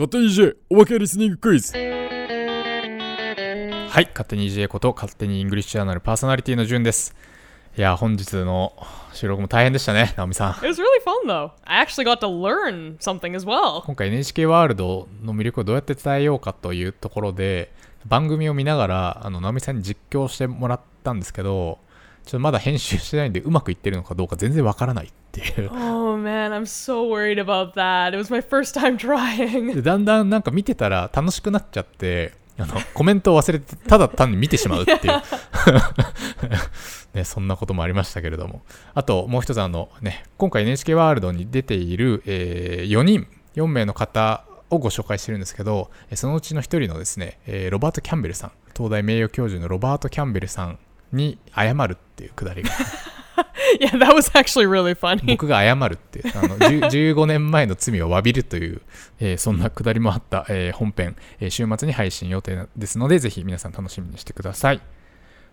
[0.00, 1.78] 勝手に DJ おまけリスニングクイズは
[4.00, 7.14] い、勝手に EJ こと勝手にイングリッシュジャーナルパーソナリティのじゅんです。
[7.76, 8.72] いや、本日の
[9.12, 10.50] 収録も大変でしたね、直美さん。
[10.52, 11.50] It was really fun though.
[11.64, 13.84] I actually got to learn something as well.
[13.84, 17.70] 今回 NHK ワールドの魅力をどうやって伝えようかというところで、
[18.06, 21.78] 番組を見ながら、あの、直美さんに実況してもらったんですけど、
[22.24, 25.70] ちょっとまだ編集してないんで、うまくいってるのかどうか全然わからないっていう。
[25.72, 28.10] Oh man, I'm so worried about that.
[28.10, 29.74] It was my first time trying.
[29.74, 35.00] でだんだんなんか見てたら楽しくなっちゃって、あの、コメントを忘れて、ただ単に見てしまうっていう。
[37.14, 38.62] ね、そんなこともありましたけれども。
[38.94, 50.78] あと、もう一つあの、ね、今回 NHK ワールドに出ている、え4人、4名の方をご紹介してるんですけど、えそのうちの一人のですね、えーロバート・キャンベルさん、東大名誉教授のロバート・キャンベルさん
[51.12, 52.70] に謝るっていうくだりが、
[53.80, 55.26] yeah, that was actually really funny.
[55.26, 58.80] 僕が謝るっていう、あの、10 15 年前の罪を詫びるという、
[59.18, 64.80] えーそんなくだりもあった、えー本編、えー週末に配信予定ですので、ぜひ皆さん楽しみにしてください。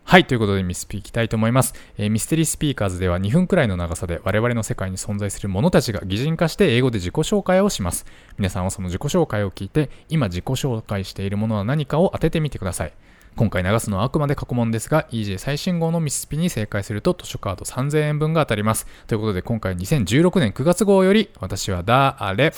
[0.04, 8.06] はい、ということでミスピーいきたいと思います、えーミステリースピーカーズでは2分くらいの長さで我々の世界に存在する者たちが擬人化して英語で自己紹介をします。
[8.38, 12.94] 皆さんはその自己紹介を聞いて、今自己紹介しているものは何かを当ててみてください。
[13.38, 18.88] 今回流すのはあくまで過去問ですが、EJ 最新号のミスピに正解すると図書カード3000円分が当たります。
[19.06, 22.52] ということで今回2016年9月号より私は誰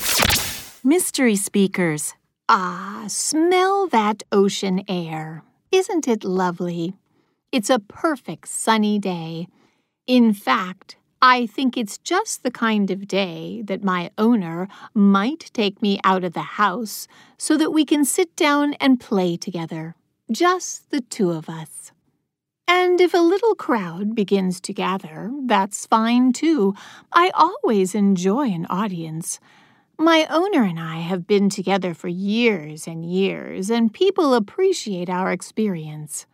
[0.86, 2.16] Mystery speakers.
[2.48, 5.44] Ah, smell that ocean air.
[5.70, 6.94] Isn't it lovely?
[7.52, 9.50] It's a perfect sunny day.
[10.08, 15.82] In fact, I think it's just the kind of day that my owner might take
[15.82, 19.96] me out of the house so that we can sit down and play together.
[20.32, 21.92] Just the two of us.
[22.68, 26.76] And if a little crowd begins to gather, that's fine too.
[27.12, 29.40] I always enjoy an audience.
[29.98, 35.32] My owner and I have been together for years and years, and people appreciate our
[35.32, 36.28] experience.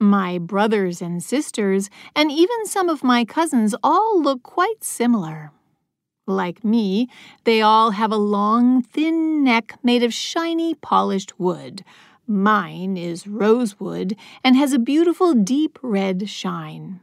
[0.00, 5.52] My brothers and sisters, and even some of my cousins, all look quite similar.
[6.26, 7.10] Like me,
[7.44, 11.84] they all have a long, thin neck made of shiny, polished wood.
[12.32, 17.00] Mine is rosewood and has a beautiful deep red shine.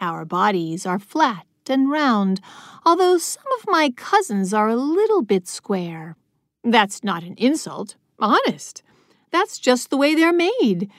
[0.00, 2.40] Our bodies are flat and round,
[2.86, 6.16] although some of my cousins are a little bit square.
[6.64, 8.82] That's not an insult, honest.
[9.30, 10.90] That's just the way they're made.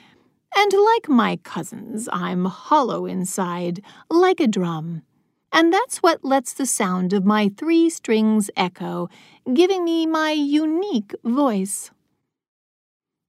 [0.56, 5.02] And like my cousins, I'm hollow inside, like a drum.
[5.52, 9.08] And that's what lets the sound of my three strings echo,
[9.52, 11.90] giving me my unique voice.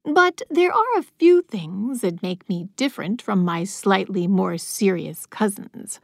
[0.05, 5.25] But there are a few things that make me different from my slightly more serious
[5.25, 5.99] cousins.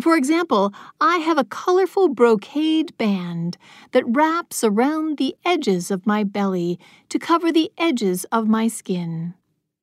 [0.00, 3.56] For example, I have a colorful brocade band
[3.92, 6.78] that wraps around the edges of my belly
[7.08, 9.34] to cover the edges of my skin.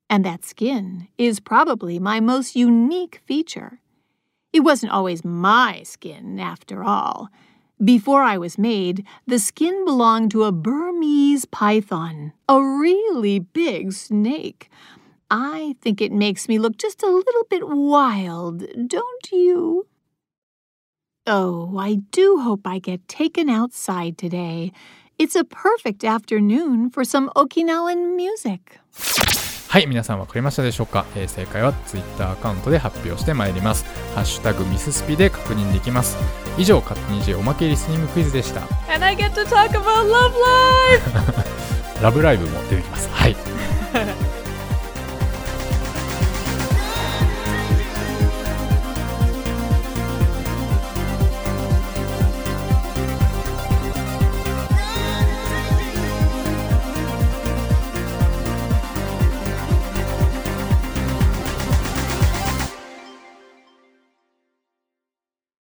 [0.10, 3.80] And that skin is probably my most unique feature.
[4.52, 7.30] It wasn't always my skin, after all.
[7.84, 14.70] Before I was made, the skin belonged to a Burmese python, a really big snake.
[15.32, 19.88] I think it makes me look just a little bit wild, don't you?
[21.26, 24.74] Oh, I do hope I get taken outside today.
[25.18, 28.80] It's a perfect afternoon for some Okinawan music.
[29.70, 33.86] はい、皆さん分かりましたでしょうか、えー正解は Twitter アカウントで発表してまいります。
[34.16, 36.18] ハッシュタグミススピで確認できます。
[36.58, 38.62] 以上、勝手に J おまけリスニングクイズでした。
[38.92, 41.52] And I get to talk about love life.
[42.02, 43.10] ラブライブも出てきます。
[43.12, 43.49] はい。